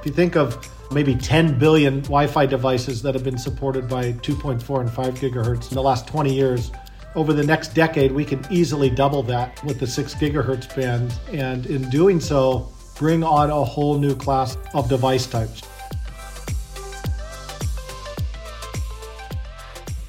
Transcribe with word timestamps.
If 0.00 0.06
you 0.06 0.12
think 0.12 0.36
of 0.36 0.66
maybe 0.92 1.14
10 1.14 1.58
billion 1.58 2.00
Wi 2.02 2.26
Fi 2.26 2.46
devices 2.46 3.02
that 3.02 3.14
have 3.14 3.22
been 3.22 3.38
supported 3.38 3.88
by 3.88 4.12
2.4 4.12 4.80
and 4.80 4.90
5 4.90 5.14
gigahertz 5.14 5.68
in 5.70 5.74
the 5.74 5.82
last 5.82 6.06
20 6.06 6.34
years, 6.34 6.72
over 7.14 7.32
the 7.32 7.44
next 7.44 7.74
decade, 7.74 8.12
we 8.12 8.24
can 8.24 8.44
easily 8.50 8.88
double 8.88 9.22
that 9.24 9.62
with 9.64 9.78
the 9.80 9.86
6 9.86 10.14
gigahertz 10.14 10.74
band. 10.74 11.12
And 11.32 11.66
in 11.66 11.88
doing 11.90 12.20
so, 12.20 12.72
bring 12.96 13.22
on 13.22 13.50
a 13.50 13.64
whole 13.64 13.98
new 13.98 14.14
class 14.14 14.56
of 14.74 14.88
device 14.88 15.26
types. 15.26 15.62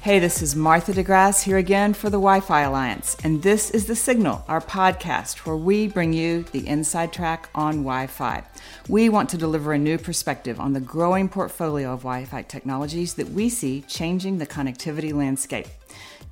Hey, 0.02 0.18
this 0.18 0.42
is 0.42 0.56
Martha 0.56 0.92
DeGrasse 0.92 1.44
here 1.44 1.58
again 1.58 1.94
for 1.94 2.10
the 2.10 2.18
Wi 2.18 2.40
Fi 2.40 2.62
Alliance, 2.62 3.16
and 3.22 3.40
this 3.40 3.70
is 3.70 3.86
The 3.86 3.94
Signal, 3.94 4.44
our 4.48 4.60
podcast 4.60 5.46
where 5.46 5.54
we 5.54 5.86
bring 5.86 6.12
you 6.12 6.42
the 6.42 6.66
inside 6.66 7.12
track 7.12 7.48
on 7.54 7.84
Wi 7.84 8.08
Fi. 8.08 8.42
We 8.88 9.08
want 9.08 9.30
to 9.30 9.38
deliver 9.38 9.72
a 9.72 9.78
new 9.78 9.98
perspective 9.98 10.58
on 10.58 10.72
the 10.72 10.80
growing 10.80 11.28
portfolio 11.28 11.92
of 11.92 12.00
Wi 12.00 12.24
Fi 12.24 12.42
technologies 12.42 13.14
that 13.14 13.28
we 13.28 13.48
see 13.48 13.82
changing 13.82 14.38
the 14.38 14.46
connectivity 14.46 15.14
landscape. 15.14 15.68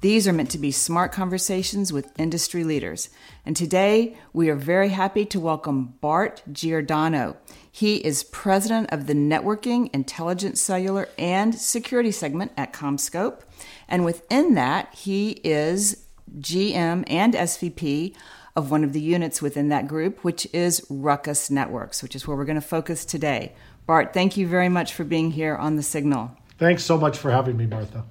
These 0.00 0.26
are 0.26 0.32
meant 0.32 0.50
to 0.50 0.58
be 0.58 0.72
smart 0.72 1.12
conversations 1.12 1.92
with 1.92 2.18
industry 2.18 2.64
leaders. 2.64 3.08
And 3.46 3.54
today, 3.54 4.16
we 4.32 4.50
are 4.50 4.56
very 4.56 4.88
happy 4.88 5.24
to 5.26 5.38
welcome 5.38 5.94
Bart 6.00 6.42
Giordano. 6.50 7.36
He 7.72 7.96
is 7.96 8.24
president 8.24 8.90
of 8.90 9.06
the 9.06 9.14
Networking, 9.14 9.90
Intelligent 9.94 10.58
Cellular, 10.58 11.08
and 11.18 11.54
Security 11.54 12.10
segment 12.10 12.52
at 12.56 12.72
CommScope. 12.72 13.40
And 13.88 14.04
within 14.04 14.54
that, 14.54 14.94
he 14.94 15.40
is 15.44 16.04
GM 16.38 17.04
and 17.06 17.34
SVP 17.34 18.14
of 18.56 18.70
one 18.70 18.84
of 18.84 18.92
the 18.92 19.00
units 19.00 19.40
within 19.40 19.68
that 19.68 19.86
group, 19.86 20.24
which 20.24 20.46
is 20.52 20.84
Ruckus 20.90 21.50
Networks, 21.50 22.02
which 22.02 22.16
is 22.16 22.26
where 22.26 22.36
we're 22.36 22.44
going 22.44 22.56
to 22.56 22.60
focus 22.60 23.04
today. 23.04 23.54
Bart, 23.86 24.12
thank 24.12 24.36
you 24.36 24.46
very 24.46 24.68
much 24.68 24.92
for 24.92 25.04
being 25.04 25.30
here 25.30 25.56
on 25.56 25.76
the 25.76 25.82
signal. 25.82 26.36
Thanks 26.58 26.84
so 26.84 26.98
much 26.98 27.16
for 27.18 27.30
having 27.30 27.56
me, 27.56 27.66
Martha. 27.66 28.04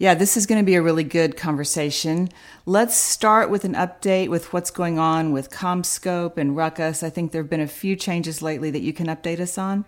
Yeah, 0.00 0.14
this 0.14 0.36
is 0.36 0.46
going 0.46 0.60
to 0.60 0.64
be 0.64 0.76
a 0.76 0.82
really 0.82 1.02
good 1.02 1.36
conversation. 1.36 2.28
Let's 2.66 2.94
start 2.94 3.50
with 3.50 3.64
an 3.64 3.74
update 3.74 4.28
with 4.28 4.52
what's 4.52 4.70
going 4.70 5.00
on 5.00 5.32
with 5.32 5.50
CommScope 5.50 6.36
and 6.36 6.56
Ruckus. 6.56 7.02
I 7.02 7.10
think 7.10 7.32
there 7.32 7.42
have 7.42 7.50
been 7.50 7.60
a 7.60 7.66
few 7.66 7.96
changes 7.96 8.40
lately 8.40 8.70
that 8.70 8.80
you 8.80 8.92
can 8.92 9.08
update 9.08 9.40
us 9.40 9.58
on. 9.58 9.84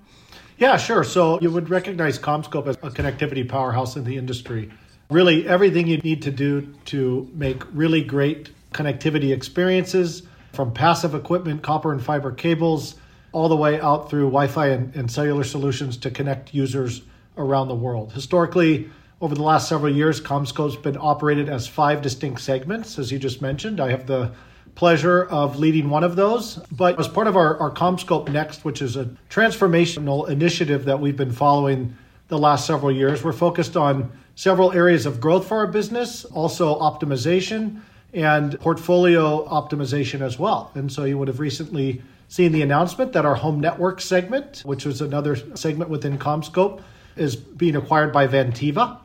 Yeah, 0.59 0.77
sure. 0.79 1.05
So 1.05 1.39
you 1.41 1.53
would 1.53 1.71
recognize 1.71 2.19
CommScope 2.19 2.67
as 2.67 2.75
a 2.83 2.91
connectivity 2.91 3.49
powerhouse 3.49 3.95
in 3.95 4.03
the 4.03 4.17
industry. 4.17 4.73
Really, 5.11 5.47
everything 5.47 5.87
you 5.87 5.99
need 5.99 6.23
to 6.23 6.33
do 6.33 6.75
to 6.87 7.31
make 7.33 7.63
really 7.73 8.03
great 8.03 8.51
connectivity 8.73 9.33
experiences 9.33 10.25
from 10.53 10.73
passive 10.73 11.15
equipment, 11.15 11.63
copper 11.63 11.93
and 11.93 12.03
fiber 12.03 12.33
cables, 12.33 12.97
all 13.31 13.49
the 13.49 13.57
way 13.57 13.81
out 13.81 14.11
through 14.11 14.25
Wi 14.25 14.49
Fi 14.49 14.71
and, 14.71 14.93
and 14.97 15.09
cellular 15.09 15.45
solutions 15.45 15.97
to 15.99 16.11
connect 16.11 16.53
users 16.53 17.03
around 17.37 17.69
the 17.69 17.77
world. 17.77 18.13
Historically, 18.13 18.91
over 19.21 19.35
the 19.35 19.43
last 19.43 19.69
several 19.69 19.95
years, 19.95 20.21
CommScope's 20.21 20.77
been 20.77 20.97
operated 20.99 21.49
as 21.49 21.67
five 21.67 22.01
distinct 22.01 22.41
segments, 22.41 22.99
as 22.99 23.13
you 23.13 23.19
just 23.19 23.43
mentioned. 23.43 23.79
I 23.79 23.91
have 23.91 24.07
the 24.07 24.33
pleasure 24.75 25.25
of 25.25 25.59
leading 25.59 25.91
one 25.91 26.05
of 26.05 26.17
those. 26.17 26.57
But 26.73 26.99
as 26.99 27.07
part 27.07 27.27
of 27.27 27.37
our, 27.37 27.59
our 27.59 27.71
CommScope 27.71 28.31
Next, 28.31 28.65
which 28.65 28.81
is 28.81 28.97
a 28.97 29.05
transformational 29.29 30.29
initiative 30.29 30.87
that 30.87 31.01
we've 31.01 31.17
been 31.17 31.33
following 31.33 31.97
the 32.29 32.39
last 32.39 32.67
several 32.67 32.91
years, 32.91 33.23
we're 33.23 33.33
focused 33.33 33.77
on 33.77 34.11
several 34.37 34.73
areas 34.73 35.05
of 35.05 35.21
growth 35.21 35.49
for 35.49 35.59
our 35.59 35.67
business, 35.67 36.25
also 36.25 36.79
optimization 36.81 37.83
and 38.15 38.59
portfolio 38.61 39.47
optimization 39.49 40.23
as 40.23 40.39
well. 40.39 40.71
And 40.75 40.91
so 40.91 41.05
you 41.05 41.19
would 41.19 41.29
have 41.29 41.41
recently 41.41 42.01
seen 42.29 42.53
the 42.53 42.63
announcement 42.63 43.13
that 43.13 43.27
our 43.27 43.35
home 43.35 43.61
network 43.61 44.01
segment, 44.01 44.63
which 44.65 44.87
was 44.87 45.03
another 45.03 45.37
segment 45.57 45.91
within 45.91 46.17
CommScope, 46.17 46.81
is 47.17 47.37
being 47.37 47.77
acquired 47.77 48.13
by 48.13 48.27
Vantiva. 48.27 48.99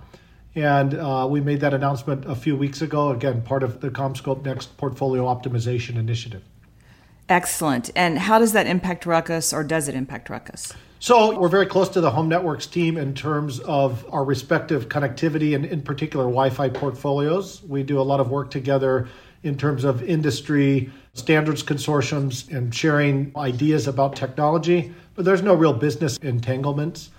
And 0.55 0.93
uh, 0.93 1.27
we 1.29 1.41
made 1.41 1.59
that 1.59 1.73
announcement 1.73 2.25
a 2.25 2.35
few 2.35 2.55
weeks 2.55 2.81
ago, 2.81 3.11
again, 3.11 3.41
part 3.41 3.61
of 3.61 3.81
the 3.81 3.89
CommScope 3.89 4.45
Next 4.45 4.77
portfolio 4.77 5.25
optimization 5.25 5.97
initiative. 5.97 6.41
Excellent. 7.27 7.89
And 7.95 8.17
how 8.17 8.39
does 8.39 8.53
that 8.53 8.67
impact 8.67 9.05
Ruckus, 9.05 9.51
or 9.51 9.63
does 9.63 9.87
it 9.87 9.95
impact 9.95 10.29
Ruckus? 10.29 10.71
So, 10.99 11.37
we're 11.37 11.49
very 11.49 11.65
close 11.65 11.89
to 11.89 12.01
the 12.01 12.09
home 12.09 12.29
networks 12.29 12.67
team 12.67 12.97
in 12.97 13.13
terms 13.13 13.59
of 13.61 14.05
our 14.11 14.23
respective 14.23 14.87
connectivity 14.87 15.55
and, 15.55 15.65
in 15.65 15.81
particular, 15.81 16.25
Wi 16.25 16.49
Fi 16.49 16.69
portfolios. 16.69 17.61
We 17.63 17.83
do 17.83 17.99
a 17.99 18.03
lot 18.03 18.19
of 18.19 18.29
work 18.29 18.49
together 18.49 19.07
in 19.43 19.57
terms 19.57 19.83
of 19.83 20.03
industry 20.03 20.89
standards 21.13 21.63
consortiums 21.63 22.51
and 22.55 22.73
sharing 22.73 23.31
ideas 23.35 23.87
about 23.87 24.15
technology, 24.15 24.93
but 25.15 25.25
there's 25.25 25.41
no 25.41 25.53
real 25.53 25.73
business 25.73 26.17
entanglements. 26.17 27.09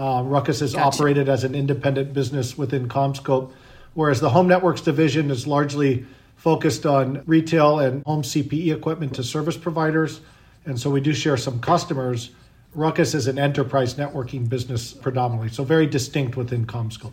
Uh, 0.00 0.22
Ruckus 0.22 0.62
is 0.62 0.72
gotcha. 0.72 0.96
operated 0.96 1.28
as 1.28 1.44
an 1.44 1.54
independent 1.54 2.14
business 2.14 2.56
within 2.56 2.88
CommScope, 2.88 3.52
whereas 3.92 4.18
the 4.18 4.30
Home 4.30 4.48
Networks 4.48 4.80
division 4.80 5.30
is 5.30 5.46
largely 5.46 6.06
focused 6.36 6.86
on 6.86 7.22
retail 7.26 7.80
and 7.80 8.02
home 8.06 8.22
CPE 8.22 8.74
equipment 8.74 9.14
to 9.16 9.22
service 9.22 9.58
providers. 9.58 10.22
And 10.64 10.80
so 10.80 10.88
we 10.88 11.02
do 11.02 11.12
share 11.12 11.36
some 11.36 11.60
customers. 11.60 12.30
Ruckus 12.74 13.12
is 13.12 13.26
an 13.26 13.38
enterprise 13.38 13.96
networking 13.96 14.48
business 14.48 14.94
predominantly, 14.94 15.50
so 15.50 15.64
very 15.64 15.86
distinct 15.86 16.34
within 16.34 16.64
CommScope. 16.64 17.12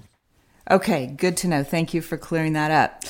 Okay, 0.71 1.07
good 1.07 1.35
to 1.37 1.49
know. 1.49 1.63
Thank 1.65 1.93
you 1.93 2.01
for 2.01 2.15
clearing 2.15 2.53
that 2.53 2.71
up. 2.71 3.03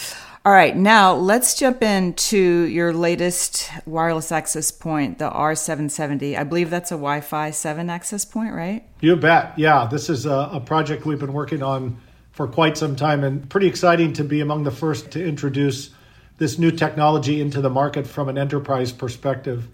All 0.47 0.53
right, 0.53 0.77
now 0.77 1.13
let's 1.13 1.55
jump 1.55 1.83
into 1.83 2.37
your 2.37 2.93
latest 2.93 3.69
wireless 3.85 4.31
access 4.31 4.71
point, 4.71 5.19
the 5.19 5.29
R770. 5.29 6.37
I 6.37 6.45
believe 6.45 6.69
that's 6.69 6.89
a 6.89 6.95
Wi 6.95 7.19
Fi 7.19 7.51
7 7.51 7.89
access 7.89 8.23
point, 8.23 8.53
right? 8.53 8.87
You 9.01 9.17
bet. 9.17 9.59
Yeah, 9.59 9.89
this 9.91 10.09
is 10.09 10.25
a, 10.25 10.49
a, 10.53 10.61
project 10.61 11.05
we've 11.05 11.19
been 11.19 11.33
working 11.33 11.61
on 11.61 11.97
for 12.31 12.47
quite 12.47 12.77
some 12.77 12.95
time 12.95 13.25
and 13.25 13.49
pretty 13.49 13.67
exciting 13.67 14.13
to 14.13 14.23
be 14.23 14.39
among 14.39 14.63
the 14.63 14.71
first 14.71 15.11
to 15.11 15.21
introduce 15.21 15.89
this 16.37 16.57
new 16.57 16.71
technology 16.71 17.41
into 17.41 17.59
the 17.59 17.69
market 17.69 18.07
from 18.07 18.29
an 18.29 18.37
enterprise 18.37 18.93
perspective. 18.93 19.67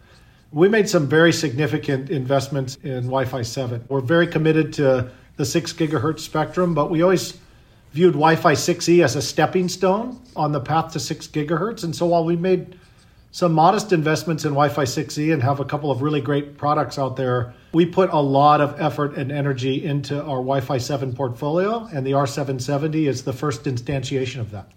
We 0.52 0.70
made 0.70 0.90
some 0.90 1.08
very 1.08 1.34
significant 1.34 2.10
investments 2.10 2.78
in 2.78 3.04
Wi 3.04 3.26
Fi 3.26 3.44
7. 3.44 3.86
We're 3.90 4.02
very 4.02 4.26
committed 4.26 4.74
to 4.74 5.12
the 5.36 5.46
6 5.46 5.74
gigahertz 5.74 6.22
spectrum, 6.22 6.74
but 6.74 6.90
we 6.90 7.04
always 7.04 7.38
viewed 7.94 8.14
Wi-Fi 8.14 8.54
6E 8.54 9.04
as 9.04 9.16
a 9.16 9.22
stepping 9.22 9.70
stone 9.70 10.20
on 10.36 10.52
the 10.52 10.60
path 10.60 10.92
to 10.94 11.00
6 11.00 11.28
gigahertz. 11.28 11.84
And 11.84 11.96
so 11.96 12.08
while 12.08 12.26
we 12.26 12.36
made 12.36 12.78
some 13.32 13.54
modest 13.54 13.94
investments 13.94 14.46
in 14.46 14.52
Wi-Fi 14.52 14.84
6E 14.84 15.32
and 15.32 15.42
have 15.42 15.60
a 15.60 15.66
couple 15.66 15.90
of 15.90 16.02
really 16.02 16.22
great 16.22 16.58
products 16.58 17.00
out 17.00 17.16
there, 17.16 17.54
we 17.72 17.86
put 17.86 18.12
a 18.12 18.20
lot 18.20 18.62
of 18.62 18.80
effort 18.80 19.16
and 19.16 19.32
energy 19.32 19.84
into 19.84 20.20
our 20.20 20.38
Wi-Fi 20.38 20.78
7 20.78 21.14
portfolio, 21.14 21.88
and 21.94 22.06
the 22.06 22.12
R770 22.12 23.08
is 23.08 23.24
the 23.24 23.34
first 23.34 23.64
instantiation 23.64 24.40
of 24.40 24.52
that. 24.52 24.72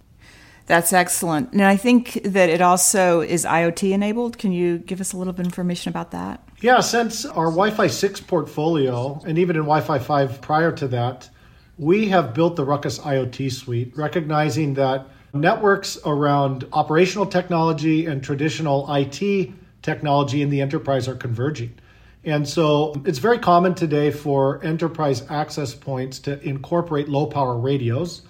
That's 0.67 0.93
excellent. 0.93 1.53
And 1.53 1.63
I 1.63 1.77
think 1.77 2.21
that 2.25 2.49
it 2.49 2.61
also 2.61 3.21
is 3.21 3.45
IoT 3.45 3.93
enabled. 3.93 4.37
Can 4.37 4.53
you 4.53 4.79
give 4.79 5.01
us 5.01 5.13
a 5.13 5.17
little 5.17 5.33
bit 5.33 5.43
of 5.43 5.47
information 5.47 5.91
about 5.91 6.11
that? 6.11 6.43
Yeah, 6.61 6.81
since 6.81 7.25
our 7.25 7.47
Wi 7.47 7.71
Fi 7.71 7.87
6 7.87 8.21
portfolio, 8.23 9.21
and 9.27 9.39
even 9.39 9.57
in 9.57 9.63
Wi 9.63 9.81
Fi 9.81 9.99
5 9.99 10.41
prior 10.41 10.73
to 10.73 10.89
that, 10.89 11.31
we 11.79 12.09
have 12.09 12.35
built 12.35 12.57
the 12.57 12.65
Ruckus 12.65 12.99
IoT 12.99 13.53
suite, 13.53 13.93
recognizing 13.97 14.75
that 14.75 15.07
networks 15.35 15.99
around 16.07 16.67
operational 16.73 17.27
technology 17.27 18.07
and 18.07 18.23
traditional 18.23 18.87
IT 18.93 19.53
technology 19.83 20.43
in 20.43 20.51
the 20.51 20.61
enterprise 20.61 21.07
are 21.07 21.15
converging. 21.15 21.75
And 22.25 22.49
so 22.49 23.01
it's 23.05 23.19
very 23.19 23.39
common 23.39 23.75
today 23.75 24.11
for 24.11 24.65
enterprise 24.65 25.25
access 25.31 25.75
points 25.75 26.19
to 26.21 26.43
incorporate 26.43 27.09
low 27.09 27.27
power 27.27 27.57
radios 27.57 28.23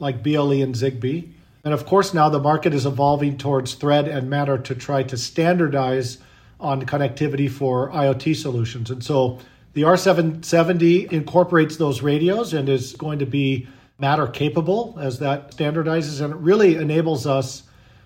like 0.00 0.22
BLE 0.22 0.62
and 0.62 0.74
Zigbee. 0.74 1.28
And 1.62 1.72
of 1.72 1.86
course, 1.86 2.12
now 2.14 2.28
the 2.28 2.40
market 2.40 2.74
is 2.74 2.84
evolving 2.84 3.38
towards 3.38 3.74
Thread 3.74 4.08
and 4.08 4.28
Matter 4.28 4.58
to 4.58 4.74
try 4.74 5.02
to 5.04 5.16
standardize 5.16 6.18
on 6.58 6.84
connectivity 6.84 7.50
for 7.50 7.90
IoT 7.90 8.34
solutions. 8.36 8.90
And 8.90 9.04
so 9.04 9.38
the 9.74 9.82
R770 9.82 11.12
incorporates 11.12 11.76
those 11.76 12.00
radios 12.00 12.54
and 12.54 12.68
is 12.68 12.94
going 12.94 13.18
to 13.18 13.26
be 13.26 13.66
matter 13.98 14.26
capable 14.26 14.96
as 15.00 15.18
that 15.18 15.52
standardizes, 15.52 16.20
and 16.20 16.32
it 16.32 16.38
really 16.38 16.76
enables 16.76 17.26
us 17.26 17.64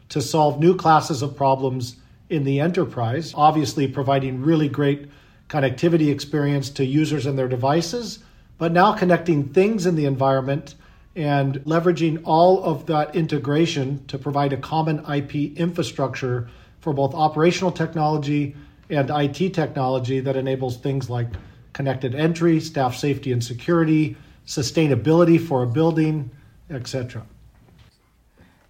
to 0.08 0.20
solve 0.20 0.58
new 0.58 0.74
classes 0.74 1.22
of 1.22 1.36
problems 1.36 1.96
in 2.30 2.44
the 2.44 2.60
enterprise, 2.60 3.32
obviously 3.34 3.86
providing 3.86 4.42
really 4.42 4.68
great 4.68 5.08
connectivity 5.48 6.10
experience 6.10 6.70
to 6.70 6.84
users 6.84 7.26
and 7.26 7.38
their 7.38 7.48
devices, 7.48 8.18
but 8.58 8.72
now 8.72 8.92
connecting 8.92 9.48
things 9.48 9.86
in 9.86 9.94
the 9.94 10.04
environment 10.04 10.74
and 11.16 11.56
leveraging 11.64 12.20
all 12.24 12.62
of 12.64 12.86
that 12.86 13.14
integration 13.14 14.04
to 14.06 14.18
provide 14.18 14.52
a 14.52 14.56
common 14.56 15.04
IP 15.10 15.56
infrastructure 15.58 16.48
for 16.80 16.92
both 16.92 17.14
operational 17.14 17.72
technology 17.72 18.54
and 18.90 19.10
IT 19.10 19.52
technology 19.52 20.20
that 20.20 20.36
enables 20.36 20.76
things 20.76 21.10
like 21.10 21.28
connected 21.78 22.12
entry, 22.12 22.58
staff 22.58 22.96
safety 22.96 23.30
and 23.30 23.44
security, 23.44 24.16
sustainability 24.44 25.40
for 25.40 25.62
a 25.62 25.66
building, 25.66 26.28
etc. 26.70 27.24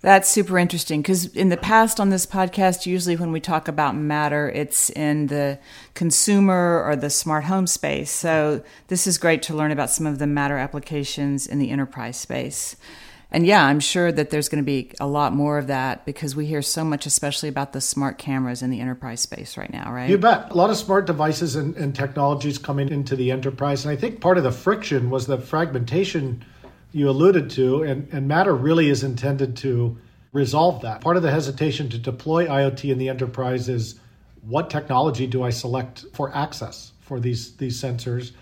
That's 0.03 0.29
super 0.29 0.59
interesting 0.59 1.01
because 1.01 1.25
in 1.35 1.49
the 1.49 1.57
past 1.57 2.01
on 2.01 2.11
this 2.11 2.27
podcast, 2.27 2.85
usually 2.85 3.17
when 3.17 3.33
we 3.33 3.41
talk 3.41 3.67
about 3.67 3.97
Matter, 3.97 4.51
it's 4.51 4.91
in 4.91 5.29
the 5.29 5.59
consumer 5.95 6.85
or 6.85 6.97
the 6.97 7.09
smart 7.09 7.45
home 7.45 7.67
space. 7.67 8.11
So 8.11 8.63
this 8.89 9.07
is 9.07 9.17
great 9.17 9.41
to 9.45 9.57
learn 9.57 9.73
about 9.73 9.89
some 9.89 10.07
of 10.07 10.19
the 10.19 10.27
Matter 10.27 10.59
applications 10.59 11.47
in 11.47 11.59
the 11.59 11.71
enterprise 11.71 12.19
space. 12.19 12.77
And 13.31 13.47
yeah, 13.47 13.65
I'm 13.65 13.81
sure 13.81 14.11
that 14.11 14.31
there's 14.31 14.49
going 14.49 14.63
to 14.63 14.67
be 14.67 14.91
a 15.01 15.07
lot 15.07 15.35
more 15.35 15.59
of 15.59 15.67
that 15.67 16.07
because 16.07 16.35
we 16.35 16.47
hear 16.47 16.63
so 16.63 16.83
much, 16.83 17.05
especially 17.05 17.51
about 17.51 17.75
the 17.75 17.81
smart 17.81 18.17
cameras 18.17 18.63
in 18.63 18.71
the 18.71 18.81
enterprise 18.81 19.21
space 19.21 19.59
right 19.59 19.71
now, 19.71 19.93
right? 19.93 20.09
You 20.09 20.17
bet. 20.17 20.51
A 20.51 20.55
lot 20.55 20.71
of 20.71 20.79
smart 20.79 21.07
devices 21.07 21.55
and, 21.55 21.77
and 21.77 21.95
technologies 21.95 22.57
coming 22.57 22.89
into 22.89 23.17
the 23.17 23.31
enterprise. 23.31 23.85
And 23.85 23.93
I 23.93 23.97
think 23.97 24.21
part 24.21 24.39
of 24.39 24.45
the 24.45 24.53
friction 24.53 25.11
was 25.11 25.27
the 25.27 25.37
fragmentation 25.37 26.43
you 26.93 27.11
alluded 27.11 27.51
to, 27.51 27.83
and, 27.83 28.09
and 28.13 28.27
Matter 28.27 28.55
really 28.55 28.89
is 28.89 29.05
intended 29.05 29.57
to 29.59 29.97
resolve 30.33 30.81
that. 30.83 31.03
Part 31.03 31.19
of 31.19 31.23
the 31.23 31.31
hesitation 31.31 31.91
to 31.91 31.99
deploy 31.99 32.47
IoT 32.47 32.91
in 32.91 32.97
the 32.97 33.11
enterprise 33.11 33.69
is 33.69 34.01
what 34.43 34.71
technology 34.71 35.27
do 35.27 35.43
I 35.43 35.51
select 35.51 36.07
for 36.15 36.35
access 36.35 36.93
for 37.01 37.21
these, 37.21 37.55
these 37.57 37.81
sensors? 37.81 38.33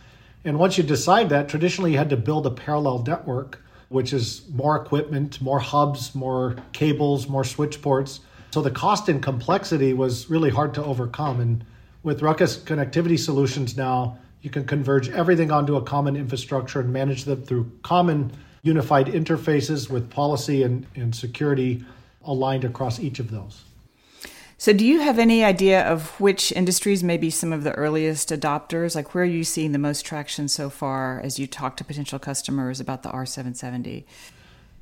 And 0.44 0.60
once 0.60 0.78
you 0.78 0.84
decide 0.84 1.28
that, 1.30 1.48
traditionally 1.48 1.92
you 1.92 1.98
had 1.98 2.10
to 2.10 2.16
build 2.16 2.46
a 2.46 2.50
parallel 2.50 3.02
network, 3.02 3.64
which 3.88 4.12
is 4.12 4.42
more 4.52 4.76
equipment, 4.76 5.40
more 5.40 5.58
hubs, 5.58 6.14
more 6.14 6.56
cables, 6.72 7.28
more 7.28 7.44
switch 7.44 7.80
ports. 7.82 8.20
So 8.50 8.62
the 8.62 8.70
cost 8.70 9.08
and 9.08 9.22
complexity 9.22 9.92
was 9.92 10.28
really 10.30 10.50
hard 10.50 10.74
to 10.74 10.84
overcome. 10.84 11.40
And 11.40 11.64
with 12.02 12.22
Ruckus 12.22 12.56
connectivity 12.56 13.18
solutions 13.18 13.76
now, 13.76 14.18
you 14.42 14.50
can 14.50 14.64
converge 14.64 15.08
everything 15.08 15.50
onto 15.50 15.76
a 15.76 15.82
common 15.82 16.16
infrastructure 16.16 16.80
and 16.80 16.92
manage 16.92 17.24
them 17.24 17.42
through 17.42 17.70
common 17.82 18.32
unified 18.62 19.06
interfaces 19.06 19.90
with 19.90 20.10
policy 20.10 20.62
and, 20.62 20.86
and 20.96 21.14
security 21.14 21.84
aligned 22.24 22.64
across 22.64 22.98
each 22.98 23.18
of 23.18 23.30
those. 23.30 23.64
So, 24.58 24.72
do 24.72 24.86
you 24.86 25.00
have 25.00 25.18
any 25.18 25.44
idea 25.44 25.82
of 25.82 26.18
which 26.18 26.50
industries 26.52 27.04
may 27.04 27.18
be 27.18 27.28
some 27.28 27.52
of 27.52 27.62
the 27.62 27.72
earliest 27.72 28.30
adopters? 28.30 28.94
Like, 28.94 29.14
where 29.14 29.24
are 29.24 29.26
you 29.26 29.44
seeing 29.44 29.72
the 29.72 29.78
most 29.78 30.06
traction 30.06 30.48
so 30.48 30.70
far 30.70 31.20
as 31.20 31.38
you 31.38 31.46
talk 31.46 31.76
to 31.76 31.84
potential 31.84 32.18
customers 32.18 32.80
about 32.80 33.02
the 33.02 33.10
R770? 33.10 34.04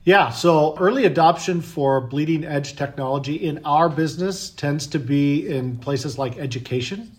Yeah, 0.04 0.30
so 0.30 0.76
early 0.78 1.06
adoption 1.06 1.60
for 1.60 2.00
bleeding 2.00 2.44
edge 2.44 2.76
technology 2.76 3.34
in 3.34 3.60
our 3.64 3.88
business 3.88 4.50
tends 4.50 4.86
to 4.88 4.98
be 4.98 5.48
in 5.48 5.78
places 5.78 6.18
like 6.18 6.38
education 6.38 7.10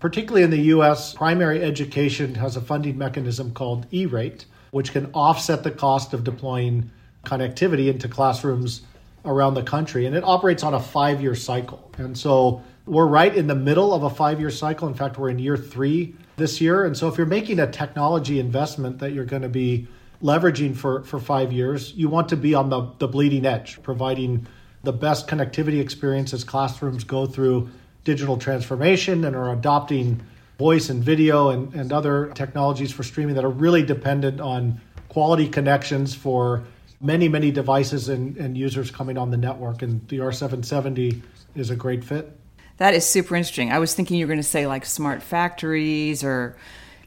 particularly 0.00 0.44
in 0.44 0.50
the 0.50 0.74
US, 0.74 1.14
primary 1.14 1.62
education 1.62 2.34
has 2.36 2.56
a 2.56 2.60
funding 2.60 2.96
mechanism 2.96 3.52
called 3.52 3.86
E 3.92 4.06
rate, 4.06 4.44
which 4.70 4.92
can 4.92 5.10
offset 5.12 5.64
the 5.64 5.70
cost 5.70 6.12
of 6.14 6.24
deploying 6.24 6.90
connectivity 7.24 7.90
into 7.90 8.08
classrooms 8.08 8.82
around 9.24 9.54
the 9.54 9.62
country. 9.62 10.06
And 10.06 10.14
it 10.16 10.24
operates 10.24 10.62
on 10.62 10.74
a 10.74 10.80
five 10.80 11.20
year 11.20 11.34
cycle. 11.34 11.90
And 11.98 12.16
so 12.16 12.62
we're 12.86 13.06
right 13.06 13.34
in 13.34 13.46
the 13.46 13.54
middle 13.54 13.92
of 13.92 14.02
a 14.02 14.10
five 14.10 14.40
year 14.40 14.50
cycle. 14.50 14.88
In 14.88 14.94
fact, 14.94 15.18
we're 15.18 15.30
in 15.30 15.38
year 15.38 15.56
three 15.56 16.14
this 16.36 16.60
year. 16.60 16.84
And 16.84 16.96
so 16.96 17.08
if 17.08 17.18
you're 17.18 17.26
making 17.26 17.58
a 17.58 17.70
technology 17.70 18.40
investment 18.40 18.98
that 19.00 19.12
you're 19.12 19.24
going 19.24 19.42
to 19.42 19.48
be 19.48 19.88
leveraging 20.22 20.76
for, 20.76 21.02
for 21.04 21.20
five 21.20 21.52
years, 21.52 21.92
you 21.94 22.08
want 22.08 22.28
to 22.30 22.36
be 22.36 22.54
on 22.54 22.70
the, 22.70 22.90
the 22.98 23.08
bleeding 23.08 23.46
edge, 23.46 23.82
providing 23.82 24.46
the 24.82 24.92
best 24.92 25.26
connectivity 25.28 25.80
experience 25.80 26.32
as 26.32 26.44
classrooms 26.44 27.04
go 27.04 27.26
through 27.26 27.68
digital 28.04 28.36
transformation 28.38 29.24
and 29.24 29.36
are 29.36 29.52
adopting 29.52 30.20
voice 30.58 30.88
and 30.88 31.04
video 31.04 31.50
and, 31.50 31.74
and 31.74 31.92
other 31.92 32.32
technologies 32.34 32.90
for 32.90 33.02
streaming 33.02 33.34
that 33.34 33.44
are 33.44 33.50
really 33.50 33.82
dependent 33.82 34.40
on 34.40 34.80
quality 35.08 35.48
connections 35.48 36.14
for 36.14 36.64
many, 37.00 37.28
many 37.28 37.50
devices 37.50 38.08
and, 38.08 38.36
and 38.36 38.56
users 38.56 38.90
coming 38.90 39.18
on 39.18 39.30
the 39.30 39.36
network. 39.36 39.82
And 39.82 40.06
the 40.08 40.18
R770 40.18 41.20
is 41.54 41.70
a 41.70 41.76
great 41.76 42.04
fit. 42.04 42.36
That 42.78 42.94
is 42.94 43.04
super 43.04 43.34
interesting. 43.34 43.72
I 43.72 43.78
was 43.78 43.94
thinking 43.94 44.18
you 44.18 44.26
were 44.26 44.32
going 44.32 44.40
to 44.40 44.48
say 44.48 44.66
like 44.66 44.86
smart 44.86 45.22
factories 45.22 46.22
or 46.22 46.56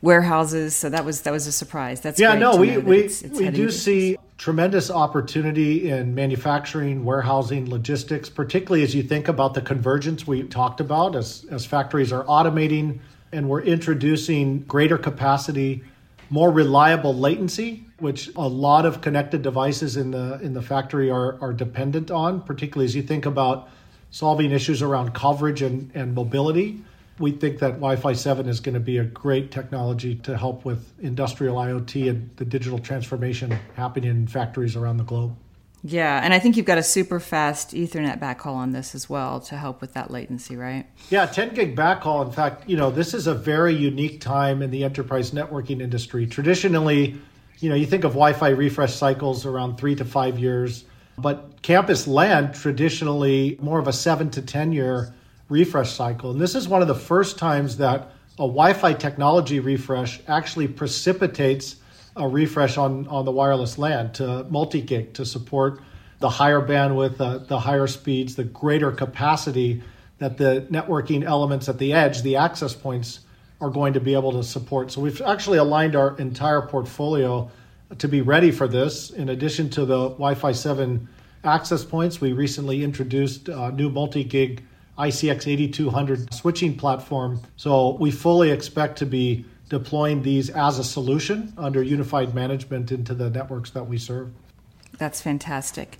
warehouses. 0.01 0.75
So 0.75 0.89
that 0.89 1.05
was 1.05 1.21
that 1.21 1.31
was 1.31 1.47
a 1.47 1.51
surprise. 1.51 2.01
That's 2.01 2.19
yeah. 2.19 2.35
no, 2.35 2.57
we 2.57 2.77
we 2.77 2.99
it's, 2.99 3.21
it's 3.21 3.39
we 3.39 3.49
do 3.49 3.71
see 3.71 4.17
tremendous 4.37 4.89
opportunity 4.89 5.89
in 5.89 6.15
manufacturing, 6.15 7.05
warehousing, 7.05 7.69
logistics, 7.69 8.27
particularly 8.27 8.83
as 8.83 8.95
you 8.95 9.03
think 9.03 9.27
about 9.27 9.53
the 9.53 9.61
convergence 9.61 10.25
we 10.25 10.41
talked 10.43 10.81
about 10.81 11.15
as, 11.15 11.45
as 11.51 11.63
factories 11.63 12.11
are 12.11 12.23
automating 12.23 12.99
and 13.31 13.47
we're 13.47 13.61
introducing 13.61 14.59
greater 14.63 14.97
capacity, 14.97 15.83
more 16.31 16.51
reliable 16.51 17.15
latency, 17.15 17.85
which 18.01 18.29
a 18.35 18.47
lot 18.47 18.85
of 18.85 19.01
connected 19.01 19.41
devices 19.41 19.97
in 19.97 20.11
the 20.11 20.39
in 20.41 20.53
the 20.53 20.61
factory 20.61 21.09
are, 21.09 21.39
are 21.41 21.53
dependent 21.53 22.11
on, 22.11 22.41
particularly 22.41 22.85
as 22.85 22.95
you 22.95 23.01
think 23.01 23.25
about 23.25 23.69
solving 24.09 24.51
issues 24.51 24.81
around 24.81 25.13
coverage 25.13 25.61
and, 25.61 25.91
and 25.93 26.13
mobility 26.13 26.83
we 27.21 27.31
think 27.31 27.59
that 27.59 27.73
Wi-Fi 27.73 28.13
7 28.13 28.49
is 28.49 28.59
going 28.59 28.73
to 28.73 28.79
be 28.79 28.97
a 28.97 29.03
great 29.03 29.51
technology 29.51 30.15
to 30.15 30.37
help 30.37 30.65
with 30.65 30.91
industrial 30.99 31.55
IoT 31.55 32.09
and 32.09 32.29
the 32.37 32.45
digital 32.45 32.79
transformation 32.79 33.51
happening 33.75 34.09
in 34.09 34.27
factories 34.27 34.75
around 34.75 34.97
the 34.97 35.03
globe. 35.03 35.35
Yeah, 35.83 36.21
and 36.23 36.31
I 36.31 36.37
think 36.37 36.57
you've 36.57 36.67
got 36.67 36.77
a 36.77 36.83
super 36.83 37.19
fast 37.19 37.71
Ethernet 37.71 38.19
backhaul 38.19 38.53
on 38.53 38.71
this 38.71 38.93
as 38.93 39.09
well 39.09 39.39
to 39.41 39.57
help 39.57 39.81
with 39.81 39.93
that 39.93 40.11
latency, 40.11 40.55
right? 40.55 40.85
Yeah, 41.09 41.25
10 41.25 41.55
gig 41.55 41.75
backhaul. 41.75 42.25
In 42.25 42.31
fact, 42.31 42.69
you 42.69 42.77
know, 42.77 42.91
this 42.91 43.15
is 43.15 43.25
a 43.25 43.33
very 43.33 43.73
unique 43.73 44.21
time 44.21 44.61
in 44.61 44.69
the 44.69 44.83
enterprise 44.83 45.31
networking 45.31 45.81
industry. 45.81 46.27
Traditionally, 46.27 47.19
you 47.61 47.69
know, 47.69 47.75
you 47.75 47.85
think 47.85 48.03
of 48.03 48.11
Wi-Fi 48.11 48.49
refresh 48.49 48.95
cycles 48.95 49.45
around 49.45 49.77
3 49.77 49.95
to 49.95 50.05
5 50.05 50.39
years, 50.39 50.85
but 51.17 51.61
campus 51.61 52.07
LAN 52.07 52.51
traditionally 52.51 53.57
more 53.61 53.77
of 53.77 53.87
a 53.87 53.93
7 53.93 54.29
to 54.31 54.41
10 54.41 54.71
year 54.71 55.13
refresh 55.47 55.91
cycle. 55.93 56.31
And 56.31 56.41
this 56.41 56.55
is 56.55 56.67
one 56.67 56.81
of 56.81 56.87
the 56.87 56.95
first 56.95 57.37
times 57.37 57.77
that 57.77 58.11
a 58.39 58.47
Wi 58.47 58.73
Fi 58.73 58.93
technology 58.93 59.59
refresh 59.59 60.21
actually 60.27 60.67
precipitates 60.67 61.75
a 62.15 62.27
refresh 62.27 62.77
on, 62.77 63.07
on 63.07 63.25
the 63.25 63.31
wireless 63.31 63.77
LAN 63.77 64.11
to 64.13 64.45
multi 64.49 64.81
gig 64.81 65.13
to 65.13 65.25
support 65.25 65.81
the 66.19 66.29
higher 66.29 66.61
bandwidth, 66.61 67.19
uh, 67.19 67.39
the 67.39 67.59
higher 67.59 67.87
speeds, 67.87 68.35
the 68.35 68.43
greater 68.43 68.91
capacity 68.91 69.83
that 70.17 70.37
the 70.37 70.65
networking 70.69 71.23
elements 71.23 71.69
at 71.69 71.77
the 71.77 71.93
edge, 71.93 72.21
the 72.21 72.35
access 72.35 72.73
points, 72.73 73.21
are 73.61 73.69
going 73.69 73.93
to 73.93 73.99
be 73.99 74.13
able 74.13 74.31
to 74.33 74.43
support. 74.43 74.91
So 74.91 74.99
we've 74.99 75.21
actually 75.21 75.59
aligned 75.59 75.95
our 75.95 76.17
entire 76.17 76.61
portfolio 76.61 77.49
to 77.97 78.07
be 78.07 78.21
ready 78.21 78.51
for 78.51 78.67
this. 78.67 79.11
In 79.11 79.29
addition 79.29 79.69
to 79.71 79.85
the 79.85 80.09
Wi 80.09 80.33
Fi 80.33 80.51
7 80.51 81.07
access 81.43 81.85
points, 81.85 82.19
we 82.19 82.33
recently 82.33 82.83
introduced 82.83 83.47
a 83.47 83.71
new 83.71 83.89
multi 83.89 84.23
gig 84.23 84.63
ICX 84.97 85.47
8200 85.47 86.33
switching 86.33 86.75
platform. 86.75 87.39
So 87.55 87.95
we 87.99 88.11
fully 88.11 88.49
expect 88.49 88.97
to 88.99 89.05
be 89.05 89.45
deploying 89.69 90.21
these 90.21 90.49
as 90.49 90.79
a 90.79 90.83
solution 90.83 91.53
under 91.57 91.81
unified 91.81 92.35
management 92.35 92.91
into 92.91 93.13
the 93.13 93.29
networks 93.29 93.69
that 93.71 93.83
we 93.83 93.97
serve. 93.97 94.31
That's 94.97 95.21
fantastic. 95.21 95.97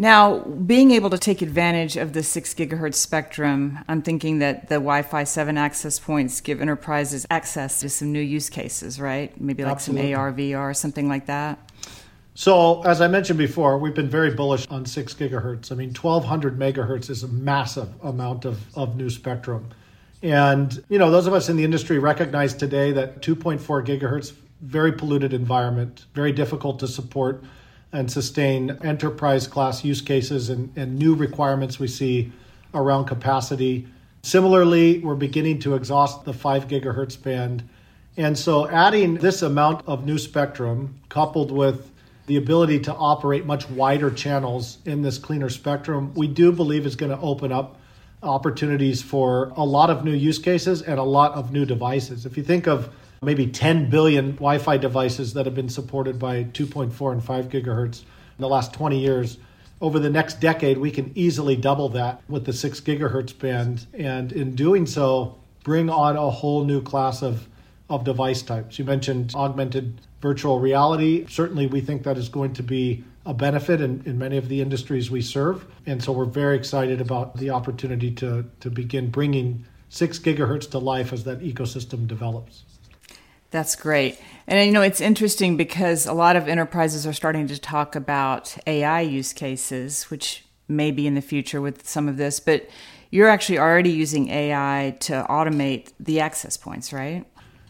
Now, 0.00 0.38
being 0.38 0.92
able 0.92 1.10
to 1.10 1.18
take 1.18 1.42
advantage 1.42 1.98
of 1.98 2.14
the 2.14 2.22
6 2.22 2.54
gigahertz 2.54 2.94
spectrum, 2.94 3.80
I'm 3.86 4.00
thinking 4.00 4.38
that 4.38 4.70
the 4.70 4.76
Wi 4.76 5.02
Fi 5.02 5.24
7 5.24 5.58
access 5.58 5.98
points 5.98 6.40
give 6.40 6.62
enterprises 6.62 7.26
access 7.28 7.80
to 7.80 7.90
some 7.90 8.10
new 8.10 8.22
use 8.22 8.48
cases, 8.48 8.98
right? 8.98 9.38
Maybe 9.38 9.62
like 9.62 9.72
Absolutely. 9.72 10.12
some 10.14 10.18
AR, 10.18 10.32
VR, 10.32 10.74
something 10.74 11.06
like 11.06 11.26
that. 11.26 11.58
So, 12.34 12.80
as 12.84 13.02
I 13.02 13.08
mentioned 13.08 13.38
before, 13.38 13.76
we've 13.76 13.92
been 13.92 14.08
very 14.08 14.30
bullish 14.30 14.66
on 14.68 14.86
6 14.86 15.12
gigahertz. 15.12 15.70
I 15.70 15.74
mean, 15.74 15.92
1200 15.92 16.58
megahertz 16.58 17.10
is 17.10 17.22
a 17.22 17.28
massive 17.28 17.90
amount 18.02 18.46
of, 18.46 18.58
of 18.78 18.96
new 18.96 19.10
spectrum. 19.10 19.68
And, 20.22 20.82
you 20.88 20.98
know, 20.98 21.10
those 21.10 21.26
of 21.26 21.34
us 21.34 21.50
in 21.50 21.58
the 21.58 21.64
industry 21.64 21.98
recognize 21.98 22.54
today 22.54 22.92
that 22.92 23.20
2.4 23.20 23.84
gigahertz, 23.84 24.32
very 24.62 24.92
polluted 24.92 25.34
environment, 25.34 26.06
very 26.14 26.32
difficult 26.32 26.78
to 26.78 26.88
support 26.88 27.44
and 27.92 28.10
sustain 28.10 28.78
enterprise 28.82 29.46
class 29.46 29.84
use 29.84 30.00
cases 30.00 30.50
and, 30.50 30.72
and 30.76 30.98
new 30.98 31.14
requirements 31.14 31.78
we 31.78 31.88
see 31.88 32.32
around 32.74 33.06
capacity. 33.06 33.86
Similarly, 34.22 34.98
we're 35.00 35.14
beginning 35.14 35.58
to 35.60 35.74
exhaust 35.74 36.24
the 36.24 36.32
5 36.32 36.68
gigahertz 36.68 37.20
band. 37.20 37.68
And 38.16 38.38
so, 38.38 38.68
adding 38.68 39.14
this 39.14 39.42
amount 39.42 39.86
of 39.86 40.04
new 40.04 40.18
spectrum 40.18 41.00
coupled 41.08 41.50
with 41.50 41.90
the 42.26 42.36
ability 42.36 42.78
to 42.80 42.94
operate 42.94 43.44
much 43.44 43.68
wider 43.70 44.10
channels 44.10 44.78
in 44.84 45.02
this 45.02 45.18
cleaner 45.18 45.48
spectrum, 45.48 46.12
we 46.14 46.28
do 46.28 46.52
believe 46.52 46.86
is 46.86 46.96
going 46.96 47.10
to 47.10 47.20
open 47.20 47.50
up 47.50 47.80
opportunities 48.22 49.00
for 49.00 49.52
a 49.56 49.64
lot 49.64 49.90
of 49.90 50.04
new 50.04 50.12
use 50.12 50.38
cases 50.38 50.82
and 50.82 50.98
a 50.98 51.02
lot 51.02 51.32
of 51.32 51.52
new 51.52 51.64
devices. 51.64 52.26
If 52.26 52.36
you 52.36 52.42
think 52.42 52.68
of 52.68 52.94
maybe 53.22 53.46
10 53.46 53.90
billion 53.90 54.32
Wi 54.32 54.58
Fi 54.58 54.76
devices 54.76 55.34
that 55.34 55.46
have 55.46 55.54
been 55.54 55.68
supported 55.68 56.18
by 56.18 56.44
2.4 56.44 57.12
and 57.12 57.24
5 57.24 57.48
gigahertz 57.48 58.00
in 58.00 58.42
the 58.42 58.48
last 58.48 58.72
20 58.72 58.98
years, 58.98 59.36
over 59.82 59.98
the 59.98 60.10
next 60.10 60.40
decade, 60.40 60.78
we 60.78 60.90
can 60.90 61.12
easily 61.14 61.56
double 61.56 61.88
that 61.90 62.22
with 62.28 62.44
the 62.44 62.52
6 62.52 62.80
gigahertz 62.80 63.38
band. 63.38 63.86
And 63.94 64.32
in 64.32 64.54
doing 64.54 64.86
so, 64.86 65.38
bring 65.64 65.90
on 65.90 66.16
a 66.16 66.30
whole 66.30 66.64
new 66.64 66.82
class 66.82 67.22
of, 67.22 67.48
of 67.88 68.04
device 68.04 68.42
types. 68.42 68.78
You 68.78 68.84
mentioned 68.84 69.34
augmented 69.34 70.00
virtual 70.20 70.60
reality. 70.60 71.26
Certainly, 71.28 71.66
we 71.68 71.80
think 71.80 72.02
that 72.04 72.18
is 72.18 72.28
going 72.28 72.54
to 72.54 72.62
be 72.62 73.04
a 73.26 73.34
benefit 73.34 73.80
in, 73.80 74.02
in 74.06 74.18
many 74.18 74.36
of 74.36 74.48
the 74.48 74.60
industries 74.60 75.10
we 75.10 75.22
serve. 75.22 75.66
And 75.86 76.02
so 76.02 76.12
we're 76.12 76.24
very 76.24 76.56
excited 76.56 77.00
about 77.00 77.36
the 77.36 77.50
opportunity 77.50 78.10
to, 78.12 78.44
to 78.60 78.70
begin 78.70 79.10
bringing 79.10 79.64
six 79.88 80.18
gigahertz 80.18 80.70
to 80.70 80.78
life 80.78 81.12
as 81.12 81.24
that 81.24 81.40
ecosystem 81.40 82.06
develops. 82.06 82.64
That's 83.50 83.74
great. 83.76 84.18
And 84.46 84.64
you 84.66 84.72
know, 84.72 84.82
it's 84.82 85.00
interesting 85.00 85.56
because 85.56 86.06
a 86.06 86.12
lot 86.12 86.36
of 86.36 86.48
enterprises 86.48 87.06
are 87.06 87.12
starting 87.12 87.46
to 87.48 87.58
talk 87.58 87.96
about 87.96 88.56
AI 88.66 89.00
use 89.00 89.32
cases, 89.32 90.04
which 90.04 90.44
may 90.68 90.90
be 90.90 91.06
in 91.06 91.14
the 91.14 91.20
future 91.20 91.60
with 91.60 91.88
some 91.88 92.08
of 92.08 92.16
this, 92.16 92.40
but 92.40 92.68
you're 93.10 93.28
actually 93.28 93.58
already 93.58 93.90
using 93.90 94.28
AI 94.28 94.96
to 95.00 95.26
automate 95.28 95.92
the 95.98 96.20
access 96.20 96.56
points, 96.56 96.92
right? 96.92 97.24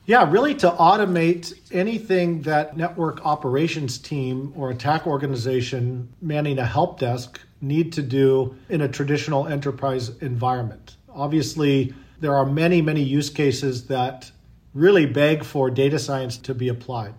Yeah, 0.04 0.30
really 0.30 0.54
to 0.56 0.70
automate 0.70 1.54
anything 1.72 2.42
that 2.42 2.76
network 2.76 3.24
operations 3.24 3.96
team 3.96 4.52
or 4.56 4.70
attack 4.70 5.06
organization 5.06 6.08
manning 6.20 6.58
a 6.58 6.66
help 6.66 6.98
desk 6.98 7.40
need 7.60 7.92
to 7.92 8.02
do 8.02 8.56
in 8.68 8.80
a 8.80 8.88
traditional 8.88 9.46
enterprise 9.46 10.10
environment. 10.18 10.96
Obviously, 11.08 11.94
there 12.18 12.34
are 12.34 12.44
many, 12.44 12.82
many 12.82 13.02
use 13.02 13.30
cases 13.30 13.86
that 13.86 14.30
really 14.74 15.06
beg 15.06 15.44
for 15.44 15.70
data 15.70 15.98
science 15.98 16.36
to 16.38 16.54
be 16.54 16.68
applied. 16.68 17.14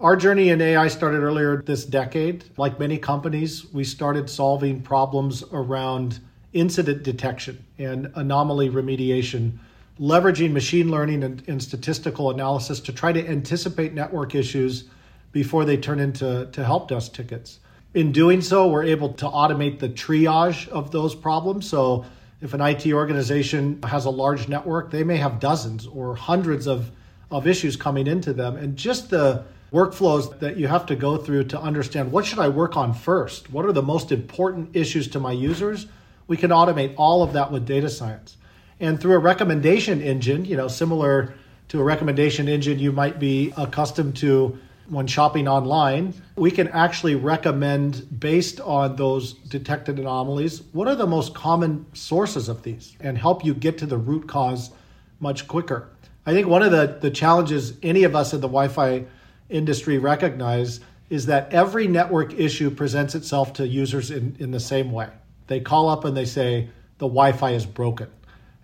Our 0.00 0.16
journey 0.16 0.48
in 0.48 0.62
AI 0.62 0.88
started 0.88 1.18
earlier 1.18 1.62
this 1.62 1.84
decade. 1.84 2.44
Like 2.56 2.80
many 2.80 2.96
companies, 2.96 3.70
we 3.72 3.84
started 3.84 4.30
solving 4.30 4.80
problems 4.80 5.44
around 5.52 6.20
incident 6.54 7.02
detection 7.02 7.62
and 7.78 8.10
anomaly 8.14 8.70
remediation, 8.70 9.58
leveraging 10.00 10.52
machine 10.52 10.90
learning 10.90 11.22
and, 11.22 11.42
and, 11.46 11.62
statistical 11.62 12.30
analysis 12.30 12.80
to 12.80 12.92
try 12.92 13.12
to 13.12 13.28
anticipate 13.28 13.92
network 13.92 14.34
issues 14.34 14.84
before 15.32 15.64
they 15.64 15.76
turn 15.76 16.00
into 16.00 16.48
to 16.50 16.64
help 16.64 16.88
desk 16.88 17.12
tickets. 17.12 17.60
In 17.92 18.10
doing 18.10 18.40
so, 18.40 18.68
we're 18.68 18.84
able 18.84 19.12
to 19.14 19.26
automate 19.26 19.80
the 19.80 19.88
triage 19.88 20.66
of 20.68 20.90
those 20.90 21.14
problems. 21.14 21.68
So 21.68 22.06
if 22.40 22.54
an 22.54 22.60
IT 22.60 22.86
organization 22.92 23.82
has 23.82 24.04
a 24.06 24.10
large 24.10 24.48
network, 24.48 24.90
they 24.90 25.04
may 25.04 25.16
have 25.16 25.40
dozens 25.40 25.86
or 25.86 26.14
hundreds 26.14 26.66
of, 26.66 26.90
of 27.30 27.46
issues 27.46 27.76
coming 27.76 28.06
into 28.06 28.32
them. 28.32 28.56
And 28.56 28.76
just 28.76 29.10
the 29.10 29.44
workflows 29.72 30.38
that 30.40 30.56
you 30.56 30.66
have 30.66 30.86
to 30.86 30.96
go 30.96 31.16
through 31.16 31.44
to 31.44 31.60
understand 31.60 32.10
what 32.10 32.24
should 32.24 32.38
I 32.38 32.48
work 32.48 32.76
on 32.76 32.94
first? 32.94 33.50
What 33.52 33.64
are 33.64 33.72
the 33.72 33.82
most 33.82 34.10
important 34.10 34.74
issues 34.74 35.08
to 35.08 35.20
my 35.20 35.32
users? 35.32 35.86
We 36.26 36.36
can 36.36 36.50
automate 36.50 36.94
all 36.96 37.22
of 37.22 37.34
that 37.34 37.52
with 37.52 37.66
data 37.66 37.90
science. 37.90 38.36
And 38.80 38.98
through 38.98 39.14
a 39.14 39.18
recommendation 39.18 40.00
engine, 40.00 40.44
you 40.44 40.56
know, 40.56 40.68
similar 40.68 41.34
to 41.68 41.80
a 41.80 41.84
recommendation 41.84 42.48
engine 42.48 42.78
you 42.78 42.90
might 42.90 43.20
be 43.20 43.52
accustomed 43.56 44.16
to 44.16 44.58
when 44.90 45.06
shopping 45.06 45.46
online, 45.46 46.12
we 46.34 46.50
can 46.50 46.66
actually 46.68 47.14
recommend 47.14 48.20
based 48.20 48.60
on 48.60 48.96
those 48.96 49.34
detected 49.34 50.00
anomalies 50.00 50.62
what 50.72 50.88
are 50.88 50.96
the 50.96 51.06
most 51.06 51.32
common 51.32 51.86
sources 51.94 52.48
of 52.48 52.62
these 52.64 52.96
and 53.00 53.16
help 53.16 53.44
you 53.44 53.54
get 53.54 53.78
to 53.78 53.86
the 53.86 53.96
root 53.96 54.26
cause 54.26 54.72
much 55.20 55.46
quicker. 55.46 55.88
I 56.26 56.32
think 56.32 56.48
one 56.48 56.62
of 56.62 56.72
the, 56.72 56.98
the 57.00 57.10
challenges 57.10 57.74
any 57.84 58.02
of 58.02 58.16
us 58.16 58.34
in 58.34 58.40
the 58.40 58.48
Wi 58.48 58.66
Fi 58.68 59.04
industry 59.48 59.98
recognize 59.98 60.80
is 61.08 61.26
that 61.26 61.52
every 61.52 61.86
network 61.86 62.34
issue 62.34 62.70
presents 62.70 63.14
itself 63.14 63.52
to 63.54 63.66
users 63.66 64.10
in, 64.10 64.36
in 64.40 64.50
the 64.50 64.60
same 64.60 64.90
way. 64.90 65.08
They 65.46 65.60
call 65.60 65.88
up 65.88 66.04
and 66.04 66.16
they 66.16 66.24
say, 66.24 66.68
the 66.98 67.06
Wi 67.06 67.32
Fi 67.32 67.52
is 67.52 67.64
broken. 67.64 68.08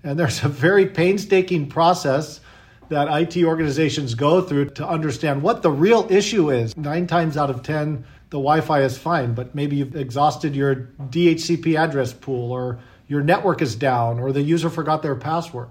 And 0.02 0.18
there's 0.18 0.42
a 0.42 0.48
very 0.48 0.86
painstaking 0.86 1.68
process 1.68 2.40
that 2.88 3.08
IT 3.08 3.42
organizations 3.44 4.14
go 4.14 4.40
through 4.40 4.70
to 4.70 4.86
understand 4.86 5.42
what 5.42 5.62
the 5.62 5.70
real 5.70 6.06
issue 6.10 6.50
is. 6.50 6.76
Nine 6.76 7.06
times 7.06 7.36
out 7.36 7.50
of 7.50 7.62
10, 7.62 8.04
the 8.30 8.38
Wi 8.38 8.60
Fi 8.60 8.82
is 8.82 8.98
fine, 8.98 9.34
but 9.34 9.54
maybe 9.54 9.76
you've 9.76 9.96
exhausted 9.96 10.54
your 10.54 10.74
DHCP 11.10 11.78
address 11.78 12.12
pool, 12.12 12.52
or 12.52 12.78
your 13.08 13.22
network 13.22 13.62
is 13.62 13.76
down, 13.76 14.18
or 14.18 14.32
the 14.32 14.42
user 14.42 14.70
forgot 14.70 15.02
their 15.02 15.14
password. 15.14 15.68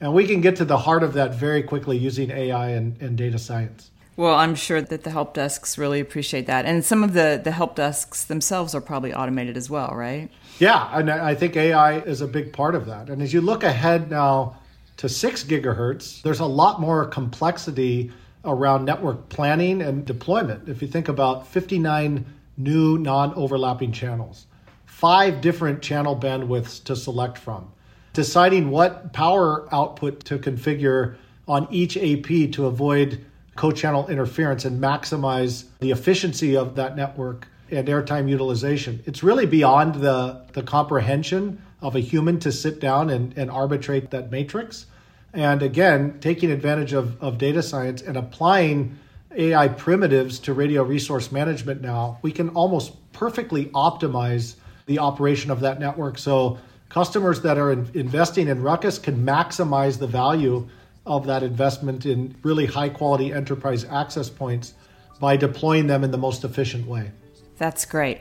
And 0.00 0.14
we 0.14 0.26
can 0.26 0.40
get 0.40 0.56
to 0.56 0.64
the 0.64 0.78
heart 0.78 1.02
of 1.02 1.14
that 1.14 1.34
very 1.34 1.62
quickly 1.62 1.98
using 1.98 2.30
AI 2.30 2.70
and, 2.70 3.00
and 3.02 3.16
data 3.16 3.38
science. 3.38 3.90
Well, 4.16 4.34
I'm 4.34 4.56
sure 4.56 4.82
that 4.82 5.04
the 5.04 5.10
help 5.10 5.34
desks 5.34 5.78
really 5.78 6.00
appreciate 6.00 6.46
that. 6.46 6.66
And 6.66 6.84
some 6.84 7.04
of 7.04 7.12
the, 7.12 7.40
the 7.42 7.52
help 7.52 7.76
desks 7.76 8.24
themselves 8.24 8.74
are 8.74 8.80
probably 8.80 9.14
automated 9.14 9.56
as 9.56 9.70
well, 9.70 9.92
right? 9.94 10.28
Yeah, 10.58 10.88
and 10.92 11.08
I 11.08 11.36
think 11.36 11.56
AI 11.56 12.00
is 12.00 12.20
a 12.20 12.26
big 12.26 12.52
part 12.52 12.74
of 12.74 12.86
that. 12.86 13.10
And 13.10 13.22
as 13.22 13.32
you 13.32 13.40
look 13.40 13.62
ahead 13.62 14.10
now 14.10 14.56
to 14.98 15.08
six 15.08 15.44
gigahertz, 15.44 16.22
there's 16.22 16.40
a 16.40 16.46
lot 16.46 16.80
more 16.80 17.06
complexity 17.06 18.12
around 18.44 18.84
network 18.84 19.28
planning 19.28 19.80
and 19.80 20.04
deployment. 20.04 20.68
If 20.68 20.82
you 20.82 20.88
think 20.88 21.08
about 21.08 21.46
59 21.46 22.26
new 22.56 22.98
non 22.98 23.32
overlapping 23.34 23.92
channels, 23.92 24.46
five 24.86 25.40
different 25.40 25.82
channel 25.82 26.16
bandwidths 26.16 26.82
to 26.84 26.96
select 26.96 27.38
from, 27.38 27.70
deciding 28.12 28.70
what 28.70 29.12
power 29.12 29.72
output 29.72 30.24
to 30.24 30.38
configure 30.38 31.16
on 31.46 31.68
each 31.70 31.96
AP 31.96 32.52
to 32.52 32.66
avoid 32.66 33.24
co 33.54 33.70
channel 33.70 34.08
interference 34.08 34.64
and 34.64 34.82
maximize 34.82 35.66
the 35.78 35.92
efficiency 35.92 36.56
of 36.56 36.74
that 36.74 36.96
network 36.96 37.46
and 37.70 37.86
airtime 37.86 38.28
utilization. 38.28 39.00
It's 39.06 39.22
really 39.22 39.46
beyond 39.46 39.96
the, 39.96 40.44
the 40.54 40.62
comprehension 40.62 41.62
of 41.80 41.96
a 41.96 42.00
human 42.00 42.38
to 42.40 42.52
sit 42.52 42.80
down 42.80 43.10
and, 43.10 43.36
and 43.36 43.50
arbitrate 43.50 44.10
that 44.10 44.30
matrix. 44.30 44.86
And 45.32 45.62
again, 45.62 46.18
taking 46.20 46.50
advantage 46.50 46.92
of, 46.92 47.22
of 47.22 47.38
data 47.38 47.62
science 47.62 48.02
and 48.02 48.16
applying 48.16 48.98
AI 49.36 49.68
primitives 49.68 50.38
to 50.40 50.54
radio 50.54 50.82
resource 50.82 51.30
management 51.30 51.80
now, 51.80 52.18
we 52.22 52.32
can 52.32 52.48
almost 52.50 52.92
perfectly 53.12 53.66
optimize 53.66 54.56
the 54.86 54.98
operation 54.98 55.50
of 55.50 55.60
that 55.60 55.78
network. 55.78 56.18
So 56.18 56.58
customers 56.88 57.42
that 57.42 57.58
are 57.58 57.72
in, 57.72 57.90
investing 57.94 58.48
in 58.48 58.62
Ruckus 58.62 58.98
can 58.98 59.24
maximize 59.24 59.98
the 59.98 60.06
value 60.06 60.68
of 61.06 61.26
that 61.26 61.42
investment 61.42 62.06
in 62.06 62.34
really 62.42 62.66
high 62.66 62.88
quality 62.88 63.32
enterprise 63.32 63.84
access 63.84 64.28
points 64.28 64.74
by 65.20 65.36
deploying 65.36 65.86
them 65.86 66.04
in 66.04 66.10
the 66.10 66.18
most 66.18 66.44
efficient 66.44 66.86
way. 66.86 67.10
That's 67.58 67.84
great. 67.84 68.20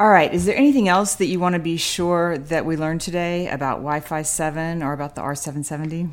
All 0.00 0.08
right. 0.08 0.32
Is 0.32 0.46
there 0.46 0.56
anything 0.56 0.88
else 0.88 1.16
that 1.16 1.26
you 1.26 1.38
want 1.38 1.56
to 1.56 1.58
be 1.58 1.76
sure 1.76 2.38
that 2.38 2.64
we 2.64 2.74
learned 2.78 3.02
today 3.02 3.48
about 3.48 3.80
Wi 3.80 4.00
Fi 4.00 4.22
7 4.22 4.82
or 4.82 4.94
about 4.94 5.14
the 5.14 5.20
R770? 5.20 6.08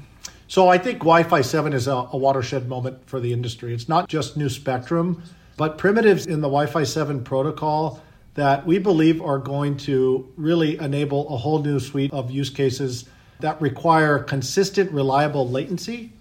So 0.50 0.68
I 0.68 0.78
think 0.78 1.00
Wi 1.00 1.24
Fi 1.24 1.40
7 1.40 1.72
is 1.72 1.88
a, 1.88 1.94
a, 1.94 2.18
watershed 2.18 2.68
moment 2.68 2.98
for 3.08 3.22
the 3.22 3.32
industry. 3.32 3.74
It's 3.74 3.88
not 3.88 4.10
just 4.10 4.36
new 4.36 4.50
spectrum, 4.50 5.24
but 5.56 5.78
primitives 5.78 6.26
in 6.26 6.42
the 6.42 6.50
Wi 6.50 6.66
Fi 6.66 6.84
7 6.84 7.24
protocol 7.24 8.04
that 8.34 8.68
we 8.68 8.78
believe 8.78 9.22
are 9.22 9.40
going 9.40 9.78
to 9.78 10.30
really 10.36 10.78
enable 10.80 11.34
a 11.34 11.38
whole 11.38 11.64
new 11.64 11.80
suite 11.80 12.12
of 12.12 12.30
use 12.30 12.50
cases 12.50 13.06
that 13.40 13.62
require 13.62 14.20
consistent, 14.20 14.92
reliable 14.92 15.48
latency. 15.48 16.12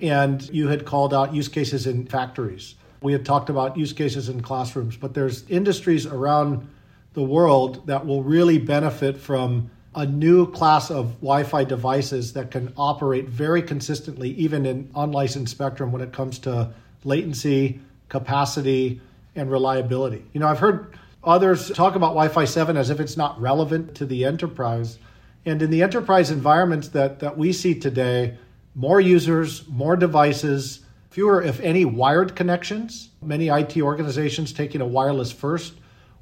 And 0.00 0.48
you 0.50 0.68
had 0.68 0.84
called 0.84 1.12
out 1.12 1.34
use 1.34 1.48
cases 1.48 1.88
in 1.88 2.06
factories. 2.06 2.76
We 3.02 3.12
had 3.12 3.26
talked 3.26 3.50
about 3.50 3.76
use 3.76 3.92
cases 3.92 4.28
in 4.28 4.42
classrooms, 4.42 4.96
but 4.96 5.12
there's 5.12 5.44
industries 5.50 6.06
around 6.06 6.68
the 7.16 7.22
world 7.22 7.86
that 7.86 8.04
will 8.04 8.22
really 8.22 8.58
benefit 8.58 9.16
from 9.16 9.70
a 9.94 10.04
new 10.04 10.52
class 10.52 10.90
of 10.90 11.14
Wi 11.22 11.44
Fi 11.44 11.64
devices 11.64 12.34
that 12.34 12.50
can 12.50 12.70
operate 12.76 13.26
very 13.26 13.62
consistently, 13.62 14.32
even 14.32 14.66
in 14.66 14.90
unlicensed 14.94 15.50
spectrum, 15.50 15.90
when 15.92 16.02
it 16.02 16.12
comes 16.12 16.38
to 16.40 16.70
latency, 17.04 17.80
capacity, 18.10 19.00
and 19.34 19.50
reliability. 19.50 20.22
You 20.34 20.40
know, 20.40 20.46
I've 20.46 20.58
heard 20.58 20.94
others 21.24 21.70
talk 21.70 21.94
about 21.94 22.08
Wi 22.08 22.28
Fi 22.28 22.44
7 22.44 22.76
as 22.76 22.90
if 22.90 23.00
it's 23.00 23.16
not 23.16 23.40
relevant 23.40 23.94
to 23.94 24.04
the 24.04 24.26
enterprise. 24.26 24.98
And 25.46 25.62
in 25.62 25.70
the 25.70 25.82
enterprise 25.82 26.30
environments 26.30 26.88
that, 26.88 27.20
that 27.20 27.38
we 27.38 27.54
see 27.54 27.74
today, 27.74 28.36
more 28.74 29.00
users, 29.00 29.66
more 29.68 29.96
devices, 29.96 30.80
fewer, 31.08 31.40
if 31.40 31.60
any, 31.60 31.86
wired 31.86 32.36
connections. 32.36 33.08
Many 33.22 33.48
IT 33.48 33.78
organizations 33.78 34.52
taking 34.52 34.82
a 34.82 34.86
wireless 34.86 35.32
first 35.32 35.72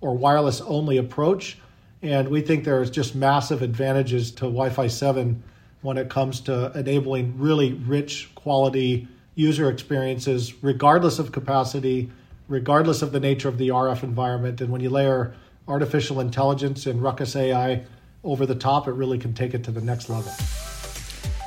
or 0.04 0.14
wireless 0.14 0.60
only 0.60 0.98
approach. 0.98 1.56
And 2.02 2.28
we 2.28 2.42
think 2.42 2.64
there's 2.64 2.90
just 2.90 3.14
massive 3.14 3.62
advantages 3.62 4.30
to 4.32 4.42
Wi 4.42 4.68
Fi 4.68 4.86
7 4.86 5.42
when 5.80 5.96
it 5.96 6.10
comes 6.10 6.40
to 6.42 6.70
enabling 6.78 7.38
really 7.38 7.72
rich 7.72 8.30
quality 8.34 9.08
user 9.34 9.70
experiences, 9.70 10.62
regardless 10.62 11.18
of 11.18 11.32
capacity, 11.32 12.10
regardless 12.48 13.00
of 13.00 13.12
the 13.12 13.20
nature 13.20 13.48
of 13.48 13.56
the 13.56 13.68
RF 13.68 14.02
environment. 14.02 14.60
And 14.60 14.70
when 14.70 14.82
you 14.82 14.90
layer 14.90 15.34
artificial 15.66 16.20
intelligence 16.20 16.84
and 16.84 17.02
Ruckus 17.02 17.34
AI 17.34 17.84
over 18.22 18.44
the 18.44 18.54
top, 18.54 18.86
it 18.86 18.92
really 18.92 19.18
can 19.18 19.32
take 19.32 19.54
it 19.54 19.64
to 19.64 19.70
the 19.70 19.80
next 19.80 20.10
level. 20.10 20.32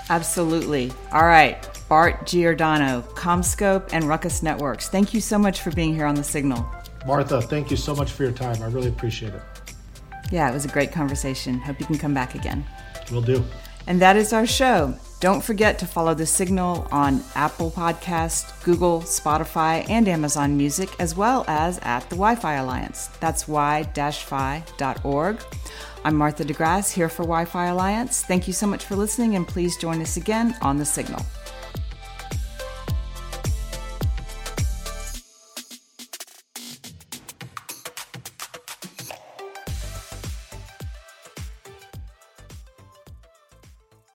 Absolutely. 0.09 0.91
All 1.11 1.25
right. 1.25 1.69
Bart 1.89 2.25
Giordano, 2.25 3.03
CommScope 3.13 3.89
and 3.91 4.05
Ruckus 4.05 4.41
Networks. 4.41 4.89
Thank 4.89 5.13
you 5.13 5.21
so 5.21 5.37
much 5.37 5.61
for 5.61 5.69
being 5.71 5.93
here 5.93 6.05
on 6.05 6.15
The 6.15 6.23
Signal. 6.23 6.67
Martha, 7.07 7.41
thank 7.41 7.71
you 7.71 7.77
so 7.77 7.95
much 7.95 8.11
for 8.11 8.23
your 8.23 8.33
time. 8.33 8.61
I 8.61 8.67
really 8.67 8.89
appreciate 8.89 9.33
it. 9.33 9.41
Yeah, 10.29 10.49
it 10.49 10.53
was 10.53 10.65
a 10.65 10.67
great 10.67 10.91
conversation. 10.91 11.57
Hope 11.57 11.79
you 11.79 11.85
can 11.85 11.97
come 11.97 12.13
back 12.13 12.35
again. 12.35 12.65
Will 13.09 13.21
do. 13.21 13.43
And 13.87 14.01
that 14.01 14.17
is 14.17 14.33
our 14.33 14.45
show. 14.45 14.93
Don't 15.21 15.41
forget 15.41 15.79
to 15.79 15.87
follow 15.87 16.13
The 16.13 16.25
Signal 16.25 16.85
on 16.91 17.23
Apple 17.33 17.71
Podcast, 17.71 18.61
Google, 18.65 18.99
Spotify, 18.99 19.89
and 19.89 20.09
Amazon 20.09 20.57
Music, 20.57 20.89
as 20.99 21.15
well 21.15 21.45
as 21.47 21.79
at 21.79 22.01
the 22.01 22.17
Wi 22.17 22.35
Fi 22.35 22.55
Alliance. 22.55 23.07
That's 23.21 23.43
wi-fi.org. 23.43 24.63
I'm 26.03 26.15
Martha 26.15 26.43
DeGrasse 26.43 26.91
here 26.93 27.09
for 27.09 27.23
Wi 27.23 27.45
Fi 27.45 27.67
Alliance. 27.67 28.21
Thank 28.23 28.47
you 28.47 28.53
so 28.53 28.67
much 28.67 28.83
for 28.83 28.97
listening, 28.97 29.37
and 29.37 29.47
please 29.47 29.77
join 29.77 30.01
us 30.01 30.17
again 30.17 30.57
on 30.61 30.77
The 30.77 30.85
Signal. 30.85 31.25